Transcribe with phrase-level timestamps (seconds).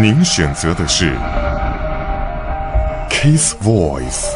[0.00, 1.16] 您选择的是
[3.10, 4.32] Case Voice。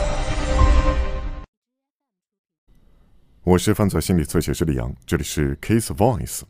[3.45, 6.41] 我是犯罪心理测写师李阳，这里是 Case Voice。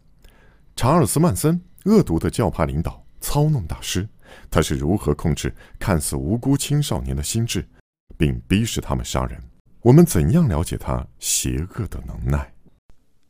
[0.75, 4.08] 查尔斯·曼森，恶毒的教派领导、操弄大师，
[4.51, 7.69] 他是如何控制看似无辜青少年的心智，
[8.17, 9.38] 并逼使他们杀人？
[9.83, 12.51] 我们怎样了解他邪恶的能耐？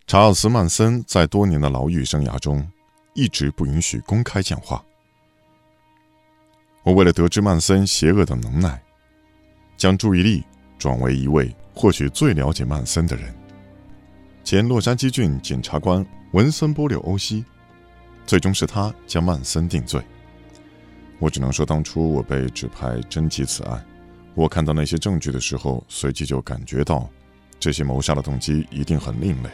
[0.06, 2.64] 查尔斯·曼森在多年的牢狱生涯中，
[3.14, 4.80] 一直不允许公开讲话。
[6.84, 8.82] 我为了得知曼森邪恶的能耐，
[9.76, 10.42] 将注意力
[10.78, 13.32] 转为一位或许最了解曼森的人——
[14.42, 17.44] 前洛杉矶郡检察官文森·波柳欧西。
[18.24, 20.00] 最终是他将曼森定罪。
[21.18, 23.84] 我只能说，当初我被指派侦缉此案，
[24.34, 27.08] 我看到那些证据的时候，随即就感觉到，
[27.60, 29.50] 这些谋杀的动机一定很另类，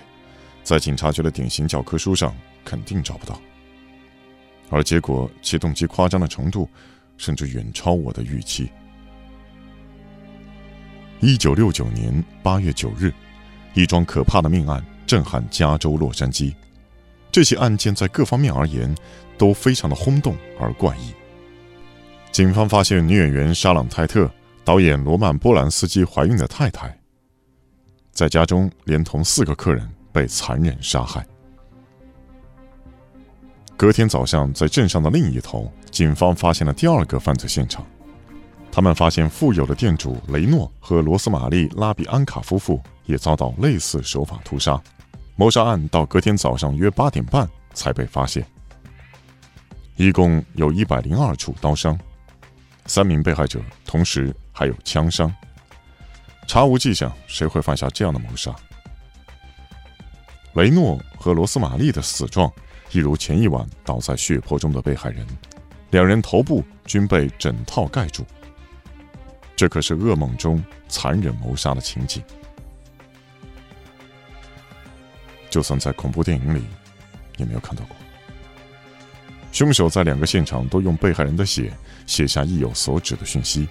[0.62, 2.34] 在警察局的典型教科书上
[2.64, 3.40] 肯定找不到。
[4.70, 6.66] 而结果，其动机夸张的程度。
[7.18, 8.70] 甚至远超我的预期。
[11.20, 13.12] 一九六九年八月九日，
[13.74, 16.54] 一桩可怕的命案震撼加州洛杉矶。
[17.30, 18.94] 这起案件在各方面而言
[19.36, 21.12] 都非常的轰动而怪异。
[22.30, 24.30] 警方发现女演员莎朗·泰特、
[24.64, 26.96] 导演罗曼·波兰斯基怀孕的太太，
[28.12, 31.26] 在家中连同四个客人被残忍杀害。
[33.78, 37.86] 隔天早上，在镇上的另一头，警方发现了第二个犯罪现场。
[38.72, 44.82] 他们发现富有的店主雷诺和罗斯玛丽·拉比安卡夫妇也遭到类似手法屠杀。
[45.36, 48.44] 谋杀案到隔天早上约八点半才被发现。
[49.94, 51.96] 一共有一百零二处刀伤，
[52.86, 55.32] 三名被害者同时还有枪伤。
[56.48, 58.52] 查无迹象，谁会犯下这样的谋杀？
[60.54, 62.52] 雷诺和罗斯玛丽的死状。
[62.90, 65.26] 一如前一晚倒在血泊中的被害人，
[65.90, 68.24] 两人头部均被枕套盖住。
[69.54, 72.22] 这可是噩梦中残忍谋杀的情景。
[75.50, 76.62] 就算在恐怖电影里，
[77.36, 77.96] 也没有看到过。
[79.50, 81.72] 凶手在两个现场都用被害人的血
[82.06, 83.66] 写下意有所指的讯息。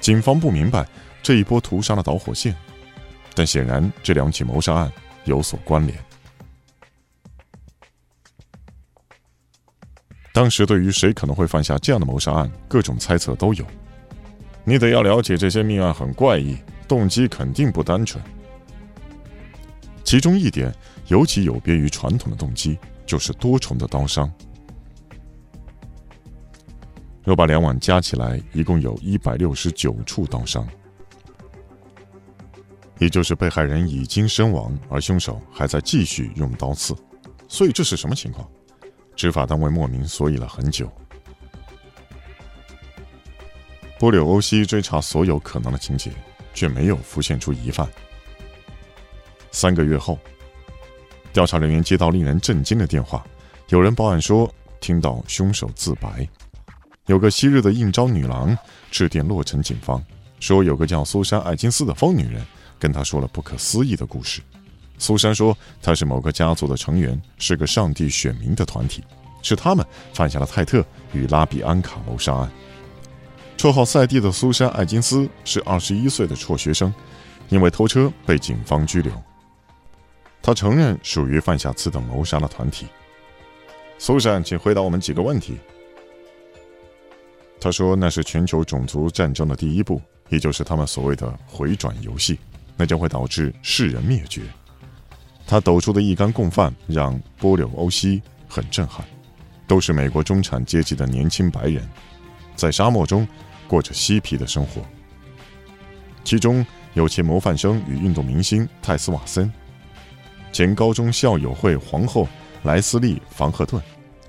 [0.00, 0.86] 警方不明白
[1.22, 2.56] 这一波屠杀的导火线，
[3.34, 4.92] 但显然这两起谋杀案
[5.24, 5.98] 有所关联。
[10.32, 13.66] 当时对于谁可能会犯下这样的谋杀案，各种猜测都有。
[14.64, 16.56] 你得要了解这些命案很怪异，
[16.88, 18.22] 动机肯定不单纯。
[20.04, 20.74] 其中一点
[21.08, 24.32] 尤其有别于传统的动机，就是多重的刀伤。
[27.24, 30.66] 若把两晚加起来，一共有一百六十九处刀伤，
[32.98, 36.96] 也就是被害人已经身亡，而凶手还在继续用刀刺。
[37.48, 38.48] 所以这是什么情况？
[39.14, 40.90] 执法单位莫名所以了很久。
[43.98, 46.10] 波柳欧西追查所有可能的情节，
[46.52, 47.88] 却没有浮现出疑犯。
[49.52, 50.18] 三个月后，
[51.32, 53.24] 调查人员接到令人震惊的电话，
[53.68, 56.28] 有人报案说听到凶手自白。
[57.06, 58.56] 有个昔日的应招女郎
[58.90, 60.02] 致电洛城警方，
[60.40, 62.44] 说有个叫苏珊·艾金斯的疯女人
[62.78, 64.40] 跟她说了不可思议的故事。
[65.02, 69.02] 苏珊说：“她是某个家族的成员，是个上帝选民的团体，
[69.42, 72.48] 是他们犯下了泰特与拉比安卡谋杀案。”
[73.58, 76.94] 绰号赛蒂的苏珊·艾金斯是二十一岁的辍学生，
[77.48, 79.12] 因为偷车被警方拘留。
[80.40, 82.86] 他承认属于犯下此等谋杀的团体。
[83.98, 85.58] 苏珊，请回答我们几个问题。
[87.60, 92.38] 他说：“那是全球种族战争的第一步，也就是他们所谓的回转游戏，
[92.76, 94.42] 那将会导致世人灭绝。”
[95.52, 99.06] 他抖出的一干共犯让波柳欧西很震撼，
[99.66, 101.86] 都是美国中产阶级的年轻白人，
[102.56, 103.28] 在沙漠中
[103.68, 104.80] 过着嬉皮的生活。
[106.24, 106.64] 其中
[106.94, 109.52] 有前模范生与运动明星泰斯瓦森，
[110.52, 112.26] 前高中校友会皇后
[112.62, 113.78] 莱斯利·房赫顿，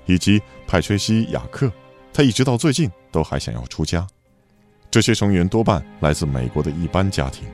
[0.04, 1.72] 以及派崔西·雅克。
[2.12, 4.06] 他一直到最近都还想要出家。
[4.90, 7.46] 这些成员多半来自美国的一般家庭。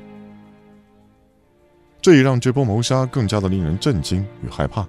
[2.03, 4.87] 这也让这波谋杀更加的令人震惊与害怕。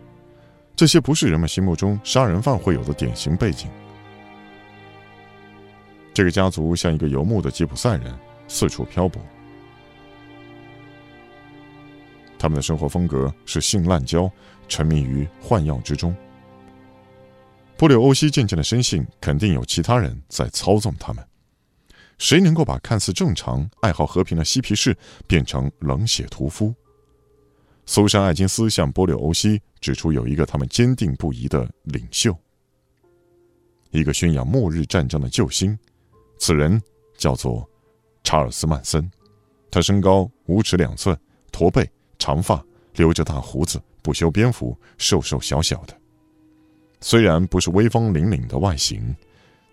[0.75, 3.69] 这些不是人们心目中杀人犯会有的典型背景。
[6.13, 8.17] 这个家族像一个游牧的吉普赛人，
[8.47, 9.21] 四处漂泊。
[12.39, 14.29] 他们的生活风格是性滥交，
[14.67, 16.15] 沉迷于换药之中。
[17.77, 21.23] 布柳欧西渐渐的深信，肯定有其他人在操纵他们。
[22.17, 24.95] 谁能够把看似正常、爱好和平的嬉皮士
[25.27, 26.73] 变成冷血屠夫？
[27.85, 32.35] 苏珊·艾金斯向波柳欧西指出，有一个他们坚定不移的领袖。
[33.89, 35.77] 一个宣扬末日战争的救星。
[36.37, 36.81] 此人
[37.17, 37.69] 叫做
[38.23, 39.09] 查尔斯·曼森，
[39.69, 41.17] 他身高五尺两寸，
[41.51, 41.87] 驼背，
[42.17, 42.63] 长发，
[42.95, 45.95] 留着大胡子，不修边幅，瘦瘦小小的。
[47.01, 49.13] 虽然不是威风凛凛的外形，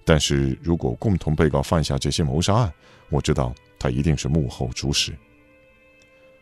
[0.04, 2.72] 但是如果共同被告犯下这些谋杀案，
[3.11, 5.16] 我知道他一定是幕后主使。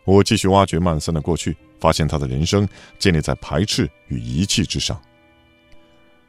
[0.07, 2.67] 我继续挖掘曼森的过去，发现他的人生
[2.97, 4.99] 建立在排斥与遗弃之上。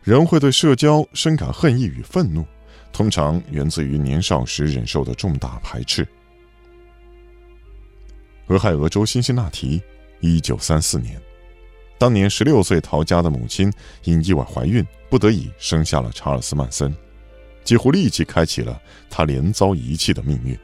[0.01, 2.43] 人会对社交深感恨意与愤怒，
[2.91, 6.07] 通常源自于年少时忍受的重大排斥。
[8.47, 9.79] 俄亥俄州辛辛那提，
[10.21, 11.21] 一九三四年，
[11.99, 13.71] 当年十六岁逃家的母亲
[14.05, 16.95] 因意外怀孕，不得已生下了查尔斯·曼森，
[17.63, 20.57] 几乎立即开启了他连遭遗弃的命运。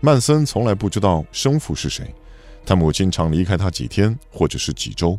[0.00, 2.14] 曼森从来不知道生父是谁。
[2.70, 5.18] 他母亲常离开他几天或者是几周，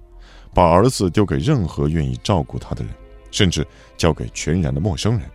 [0.54, 2.94] 把儿子丢给任何愿意照顾他的人，
[3.30, 3.68] 甚至
[3.98, 5.30] 交给全然的陌生人。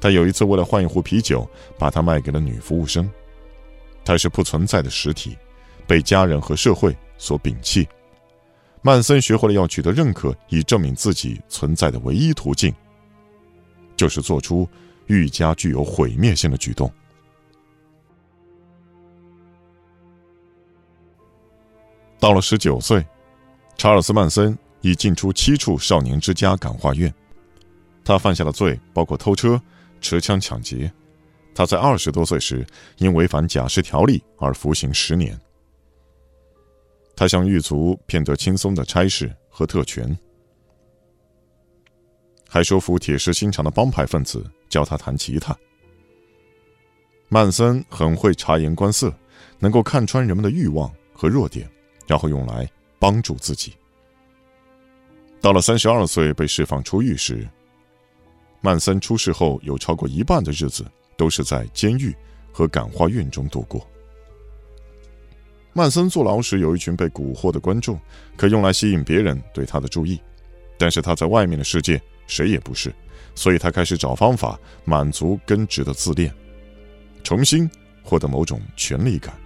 [0.00, 1.46] 他有一次为了换一壶啤酒，
[1.78, 3.06] 把他卖给了女服务生。
[4.02, 5.36] 他是不存在的实体，
[5.86, 7.86] 被家人和社会所摒弃。
[8.80, 12.74] 曼森学会了要取得认可，以证明自己存在的唯一途径，
[13.94, 14.66] 就是做出
[15.04, 16.90] 愈加具有毁灭性的举动。
[22.18, 23.04] 到了十九岁，
[23.76, 27.12] 查尔斯·曼森已进出七处少年之家感化院。
[28.04, 29.60] 他犯下的罪包括偷车、
[30.00, 30.90] 持枪抢劫。
[31.54, 32.66] 他在二十多岁时
[32.98, 35.38] 因违反假释条例而服刑十年。
[37.16, 40.16] 他向狱卒骗得轻松的差事和特权，
[42.48, 45.56] 还说服铁石心肠的帮派分子教他弹吉他。
[47.28, 49.12] 曼森很会察言观色，
[49.58, 51.68] 能够看穿人们的欲望和弱点。
[52.06, 52.68] 然后用来
[52.98, 53.74] 帮助自己。
[55.40, 57.46] 到了三十二岁被释放出狱时，
[58.60, 60.84] 曼森出事后有超过一半的日子
[61.16, 62.14] 都是在监狱
[62.52, 63.86] 和感化院中度过。
[65.72, 68.00] 曼森坐牢时有一群被蛊惑的观众，
[68.36, 70.18] 可用来吸引别人对他的注意，
[70.78, 72.92] 但是他在外面的世界谁也不是，
[73.34, 76.34] 所以他开始找方法满足根植的自恋，
[77.22, 77.70] 重新
[78.02, 79.38] 获得某种权力感。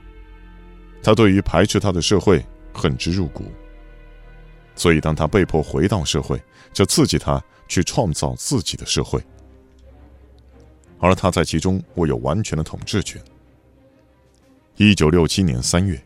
[1.02, 2.44] 他对于排斥他的社会
[2.74, 3.44] 恨之入骨，
[4.76, 6.40] 所以当他被迫回到社会，
[6.72, 9.18] 就刺激他去创造自己的社会，
[10.98, 13.20] 而他在其中握有完全的统治权。
[14.76, 15.98] 一九六七年三月，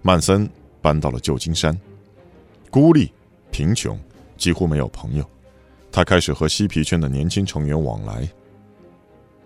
[0.00, 0.48] 曼森
[0.80, 1.78] 搬到了旧金山，
[2.70, 3.12] 孤立、
[3.50, 4.00] 贫穷，
[4.38, 5.30] 几乎没有朋友。
[5.92, 8.28] 他开始和嬉皮圈的年轻成员往来，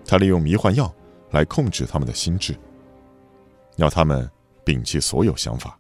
[0.05, 0.93] 他利用迷幻药
[1.31, 2.57] 来控制他们的心智，
[3.77, 4.31] 要他们。
[4.71, 5.77] 摒弃所有想法，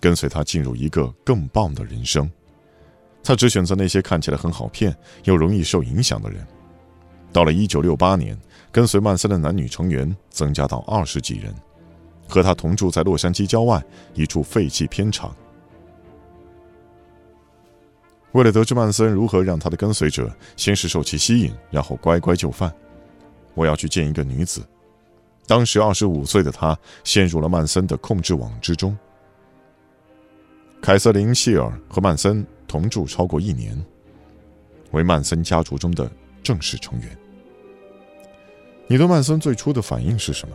[0.00, 2.30] 跟随他进入一个更棒的人生。
[3.22, 6.46] 他只选择那些看起来很好骗又容易受影响的人。
[7.34, 8.38] 到了1968年，
[8.72, 11.54] 跟随曼森的男女成员增加到二十几人，
[12.26, 13.84] 和他同住在洛杉矶郊外
[14.14, 15.36] 一处废弃片场。
[18.32, 22.72] 为了得知曼森如何让他的跟随者先是受其吸引，然后乖乖就范，
[23.54, 24.66] 我要去见一个女子。
[25.48, 28.96] 当时二十五岁的他陷入了曼森的控制网之中。
[30.82, 33.74] 凯瑟琳·谢尔和曼森同住超过一年，
[34.90, 36.08] 为曼森家族中的
[36.42, 37.18] 正式成员。
[38.86, 40.54] 你对曼森最初的反应是什么？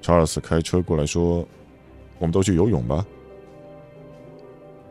[0.00, 1.46] 查尔斯开车过来说
[2.20, 3.04] ：“我们都去游泳吧。”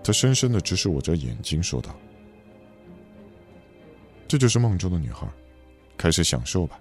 [0.03, 1.95] 他深深的直视我着眼睛，说道
[4.27, 5.25] ：“这就是梦中的女孩，
[5.97, 6.77] 开始享受吧。”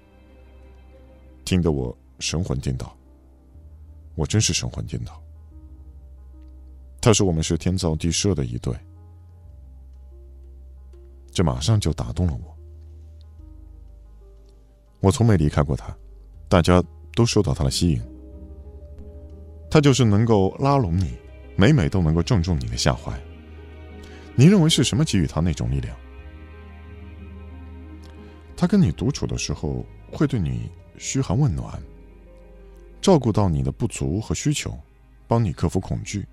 [1.44, 2.96] 听得我神魂颠倒，
[4.14, 5.20] 我真是神魂颠倒。
[7.00, 8.72] 他说我们是天造地设的一对，
[11.32, 12.56] 这马上就打动了我。
[15.00, 15.92] 我从没离开过他，
[16.48, 16.82] 大家
[17.14, 18.00] 都受到他的吸引。
[19.68, 21.18] 他就是能够拉拢你，
[21.56, 23.12] 每每都能够正中你的下怀。
[24.36, 25.96] 你认为是什么给予他那种力量？
[28.56, 30.70] 他跟你独处的时候会对你。
[31.02, 31.82] 嘘寒问暖，
[33.00, 34.78] 照顾到你的不足和需求，
[35.26, 36.24] 帮你克服恐惧。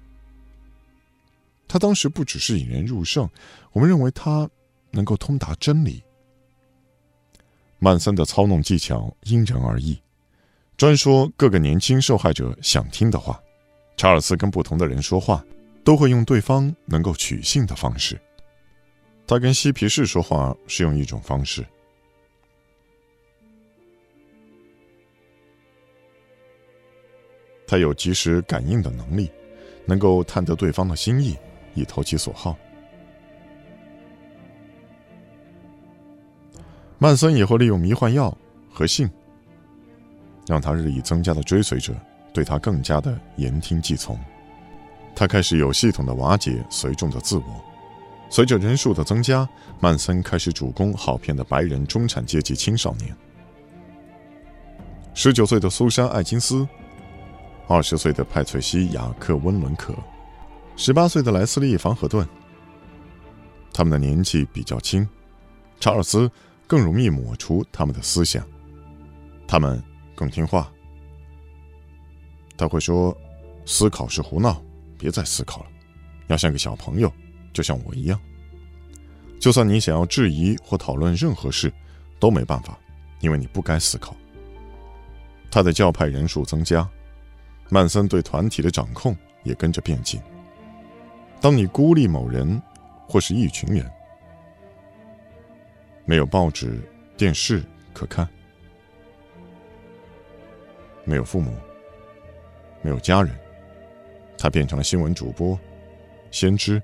[1.68, 3.28] 他当时不只是引人入胜，
[3.72, 4.48] 我们认为他
[4.92, 6.04] 能够通达真理。
[7.80, 10.00] 曼森的操弄技巧因人而异，
[10.78, 13.42] 专说各个年轻受害者想听的话。
[13.98, 15.44] 查尔斯跟不同的人说话，
[15.84, 18.22] 都会用对方能够取信的方式。
[19.26, 21.66] 他跟嬉皮士说话是用一种方式。
[27.70, 29.30] 他有及时感应的能力，
[29.86, 31.38] 能够探得对方的心意，
[31.76, 32.58] 以投其所好。
[36.98, 38.36] 曼森也会利用迷幻药
[38.74, 39.08] 和性，
[40.48, 41.94] 让他日益增加的追随者
[42.34, 44.20] 对他更加的言听计从。
[45.16, 47.64] 他开始有系统的瓦解随众的自我。
[48.32, 49.48] 随着人数的增加，
[49.80, 53.16] 曼森开始主攻好骗的白人中产阶级青少年。
[55.14, 56.68] 十九岁的苏珊·艾金斯，
[57.70, 59.94] 二十岁的派翠西亚·克温伦可，
[60.76, 62.28] 十八岁的莱斯利·房河顿。
[63.72, 65.08] 他们的年纪比较轻，
[65.80, 66.30] 查尔斯
[66.66, 68.44] 更容易抹除他们的思想。
[69.48, 69.80] 他们
[70.16, 70.68] 更听话。
[72.58, 73.16] 他会说
[73.68, 74.60] ：“思考是胡闹，
[74.98, 75.68] 别再思考了，
[76.26, 77.14] 要像个小朋友，
[77.54, 78.20] 就像我一样。
[79.40, 81.72] 就算你想要质疑或讨论任何事，
[82.20, 82.76] 都没办法，
[83.20, 84.16] 因为你不该思考。”
[85.52, 86.88] 他的教派人数增加，
[87.70, 90.22] 曼森对团体的掌控也跟着变紧。
[91.40, 92.62] 当你孤立某人。
[93.12, 93.92] 或是一群人，
[96.06, 96.80] 没有报纸、
[97.18, 98.30] 电视可看，
[101.06, 101.58] 没有父母，
[102.84, 103.36] 没有家人，
[104.38, 105.60] 他变成了新闻主播、
[106.30, 106.80] 先知、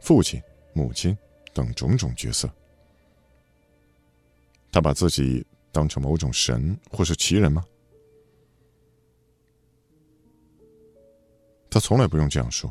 [0.00, 0.38] 父亲、
[0.74, 1.16] 母亲
[1.54, 2.46] 等种种角色。
[4.70, 7.64] 他把自己当成某种神或是奇人吗？
[11.70, 12.70] 他从来不用这样说。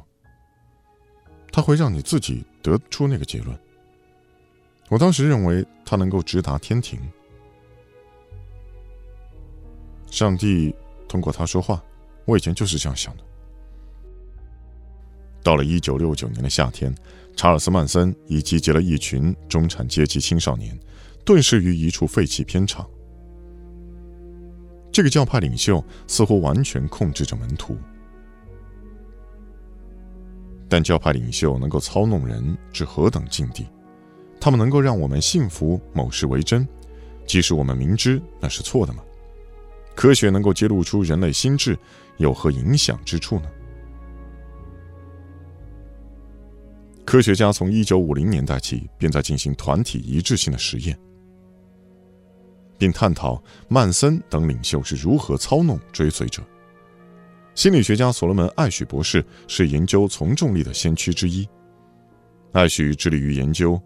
[1.51, 3.57] 他会让你自己得出那个结论。
[4.89, 6.99] 我当时认为他能够直达天庭。
[10.11, 10.75] 上帝
[11.07, 11.83] 通过他说话，
[12.25, 13.23] 我以前就是这样想的。
[15.41, 16.93] 到了一九六九年的夏天，
[17.35, 20.77] 查尔斯·曼森已集结了一群中产阶级青少年，
[21.23, 22.87] 顿时于一处废弃片场。
[24.91, 27.77] 这个教派领袖似乎完全控制着门徒。
[30.69, 33.65] 但教派领袖能够操弄人至何等境地？
[34.39, 36.65] 他们能够让我们信服某事为真，
[37.25, 39.03] 即使我们明知那是错的吗？
[39.95, 41.77] 科学能够揭露出人类心智
[42.17, 43.49] 有何影响之处呢？
[47.03, 50.97] 科学家从一九五零年代起便在进行团体一致性的实验，
[52.77, 56.43] 并探讨曼森等领袖是如何操弄追随者。
[57.59, 61.45] 心理学家所罗门·艾许博士是研究从众力的先驱之一。
[62.53, 63.77] 艾许致力于研究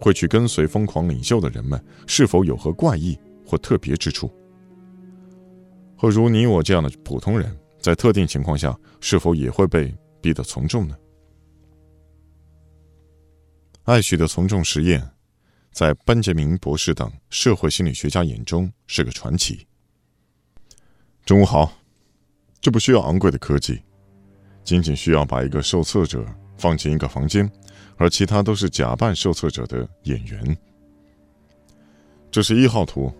[0.00, 3.14] 会去跟随疯狂领袖的人们是否有何怪异
[3.44, 4.32] 或特别之处，
[5.98, 10.96] 和如你我这样的普通人在特定情况下是否也会被逼得从众呢？
[13.82, 15.06] 艾许的从众实验，
[15.72, 19.66] 在班杰明博士等社会心理学家眼中是个传奇。
[21.26, 21.72] 中午好，
[22.60, 23.82] 这不需要昂贵的科技，
[24.62, 26.24] 仅仅需要把一个受测者
[26.56, 27.50] 放进一个房间，
[27.96, 30.56] 而其他都是假扮受测者的演员。
[32.30, 33.12] 这是一号图，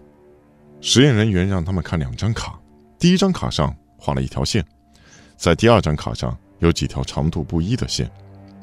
[0.80, 2.56] 实验人员让他们看两张卡，
[2.96, 4.64] 第一张卡上画了一条线，
[5.36, 8.08] 在第二张卡上有几条长度不一的线，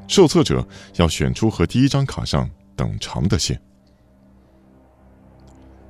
[0.07, 3.61] 受测者要选出和第一张卡上等长的线。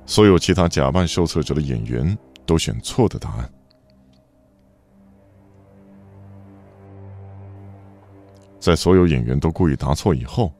[0.06, 2.18] 所有其他假扮受测者的演员。
[2.46, 3.50] 都选错的答案。
[8.58, 10.52] 在所有演员都故意答错以后，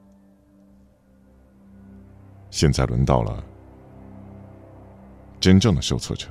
[2.50, 3.42] 现在轮到了
[5.40, 6.28] 真正的受测者。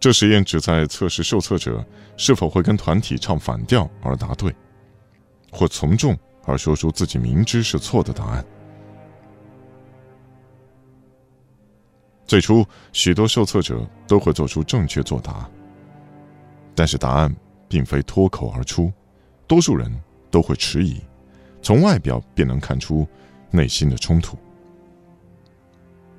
[0.00, 4.52] 这实验旨在测试受测者是否会跟团体唱反调而答对，
[5.52, 8.44] 或从众而说出自己明知是错的答案。
[12.26, 15.48] 最初，许多受测者都会做出正确作答，
[16.74, 17.34] 但是答案
[17.68, 18.92] 并非脱口而出，
[19.46, 19.92] 多数人
[20.30, 21.00] 都会迟疑，
[21.60, 23.06] 从外表便能看出
[23.50, 24.38] 内心的冲突，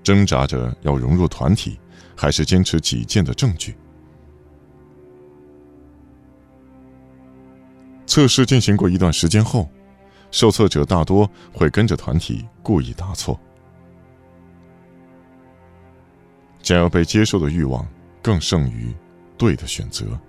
[0.04, 1.80] 挣扎着要融入团体，
[2.16, 3.76] 还是坚持己见的证据。
[8.06, 9.68] 测试进行过一段时间后，
[10.30, 13.40] 受测者大多会跟着团体故意答错。
[16.64, 17.86] 想要被接受的欲望
[18.22, 18.92] 更胜于
[19.38, 20.20] 对的选择。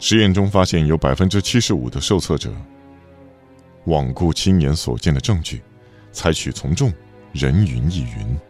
[0.00, 2.50] 实验中发现，有百分之七十五的受测者
[3.84, 5.60] 罔顾亲眼所见的证据，
[6.10, 6.90] 采取从众、
[7.32, 8.47] 人云亦云。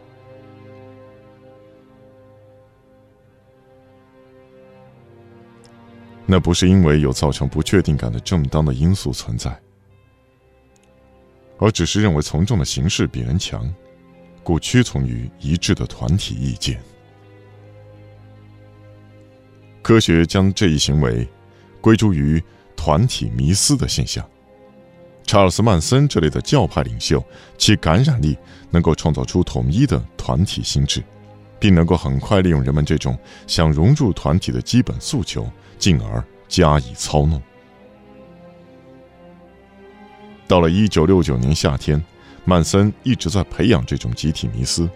[6.31, 9.59] 那不是因为有造成不确定感的正当的因素存在，
[11.57, 13.67] 而只是认为从众的形式比人强，
[14.43, 16.79] 故屈从于一致的团体意见。
[19.81, 21.27] 科学将这一行为
[21.81, 22.39] 归诸于
[22.75, 24.23] 团体迷思的现象。
[25.23, 27.23] 查尔斯·曼森这类的教派领袖，
[27.57, 28.37] 其感染力
[28.69, 31.03] 能够创造出统一的团体心智，
[31.59, 37.41] 并能够很快利用人们这种想融入团体的基本诉求，进而加以操弄。
[40.47, 42.03] 到了1969年夏天，
[42.45, 44.89] 曼森一直在培养这种集体迷思，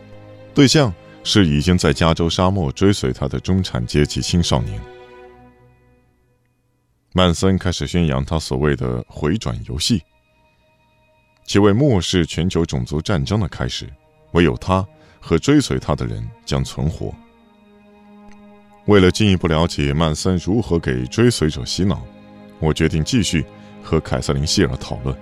[0.53, 0.91] 对象
[1.23, 4.81] 是已经在加州沙漠追随他的中产阶级青少年。
[7.13, 10.01] 曼森开始宣扬他所谓的“回转游戏”。
[11.45, 13.87] 其为末世全球种族战争的开始，
[14.31, 14.83] 唯有他
[15.23, 17.15] 和追随他的人将存活。
[18.87, 22.05] 为了进一步了解曼森如何给追随者洗脑，
[22.59, 23.45] 我决定继续
[23.81, 25.17] 和凯瑟琳·希尔讨论。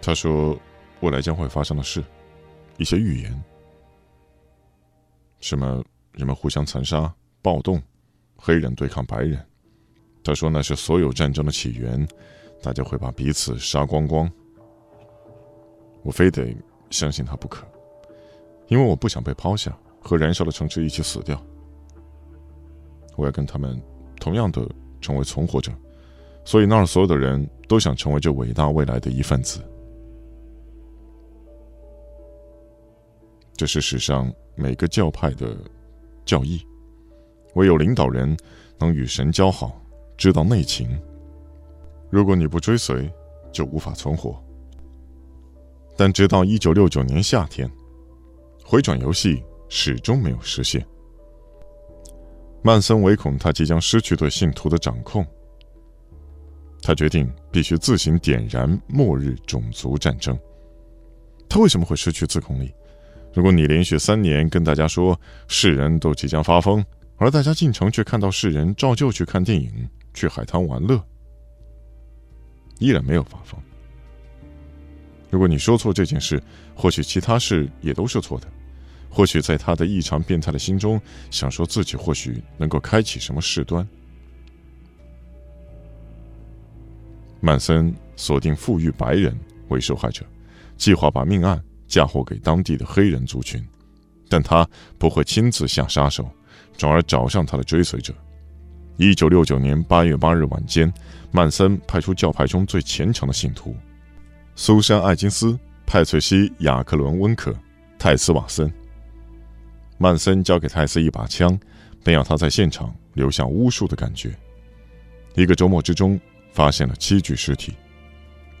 [0.00, 0.58] 他说
[1.00, 2.02] ：“未来将会发生的事，
[2.78, 3.44] 一些预言，
[5.40, 7.80] 什么人们互相残杀、暴动，
[8.36, 9.44] 黑人对抗白人。
[10.24, 12.08] 他说那是所有战争的起源。”
[12.64, 14.30] 大家会把彼此杀光光，
[16.04, 16.56] 我非得
[16.90, 17.66] 相信他不可，
[18.72, 21.38] 因为我不想被抛下，和燃烧的城市一起死掉。
[23.16, 23.78] 我要跟他们
[24.18, 24.66] 同样的
[24.98, 25.70] 成为存活者，
[26.42, 29.60] 所以那儿所有的人都想成为这伟大未来的一份子。
[33.54, 35.54] 这是史上每个教派的
[36.24, 36.58] 教义，
[37.56, 38.34] 唯有领导人
[38.78, 39.78] 能与神交好，
[40.16, 40.98] 知道内情。
[42.08, 43.12] 如果你不追随，
[43.52, 44.42] 就无法存活。
[45.94, 47.70] 但直到一九六九年夏天，
[48.64, 50.86] 回转游戏始终没有实现。
[52.62, 55.26] 曼森唯恐他即将失去对信徒的掌控，
[56.80, 60.38] 他决定必须自行点燃末日种族战争。
[61.48, 62.72] 他为什么会失去自控力？
[63.34, 66.84] 如果你连续三年跟大家说世人都即将发疯，
[67.16, 71.02] 而大家进城却看到世人照旧去看电影、去海滩玩乐。
[72.78, 73.60] 依然没有发疯。
[75.32, 76.40] 如果你说错这件事，
[76.74, 78.46] 或许其他事也都是错的。
[79.08, 83.86] 或许在他的异常变态的心中，想说自己或许能够开启什么事端。
[87.40, 89.34] 曼森锁定富裕白人
[89.68, 90.22] 为受害者，
[90.76, 93.66] 计划把命案嫁祸给当地的黑人族群，
[94.28, 94.68] 但他
[94.98, 96.30] 不会亲自下杀手，
[96.76, 98.12] 转而找上他的追随者。
[98.98, 100.92] 一九六九年八月八日晚间，
[101.30, 103.74] 曼森派出教派中最虔诚的信徒
[104.54, 107.54] 苏珊·艾金斯、派翠西·雅克伦温克、
[107.98, 108.70] 泰斯瓦森。
[109.96, 111.58] 曼森交给泰斯一把枪，
[112.04, 114.36] 并要他在现场留下巫术的感觉。
[115.34, 116.20] 一个周末之中，
[116.52, 117.72] 发现了七具尸体。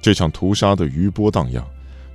[0.00, 1.64] 这场屠杀的余波荡漾，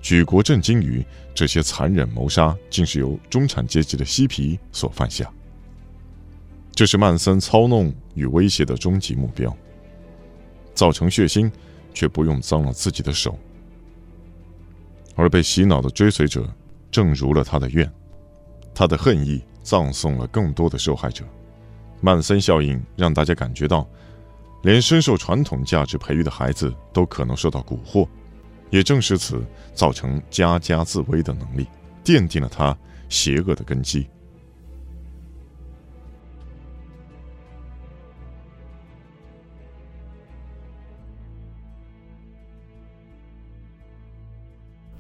[0.01, 5.31] 举国震惊于这些残忍谋杀竟是由中产阶级的嬉皮所犯下。
[6.73, 9.55] 这是曼森操弄与威胁的终极目标。
[10.73, 11.51] 造成血腥，
[11.93, 13.37] 却不用脏了自己的手。
[15.17, 16.47] 而被洗脑的追随者，
[16.89, 17.91] 正如了他的愿，
[18.73, 21.25] 他的恨意葬送了更多的受害者。
[21.99, 23.85] 曼森效应让大家感觉到，
[24.61, 28.07] 连深受传统价值培育的孩子都可能受到蛊惑。
[28.69, 31.65] 也正是此，造成家家自危的能力，
[32.03, 32.77] 奠定了他
[33.09, 34.07] 邪恶的根基。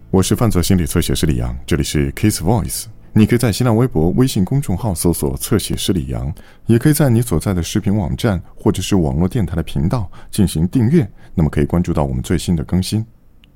[0.09, 2.85] 我是犯罪心理测写师李阳，这里是 Kiss Voice。
[3.11, 6.33] 你可以在新浪微博、微信公众号搜索“侧写师李阳”，
[6.65, 13.05] 也可以在你所在的视频网站或者是网络电台的频道进行订阅，那么可以关注到我们最新的更新。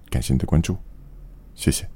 [0.10, 0.76] 感谢你的关注，
[1.56, 1.88] 谢谢。